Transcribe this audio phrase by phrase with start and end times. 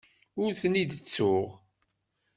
[0.43, 1.47] Ur ten-id-ttessuɣ.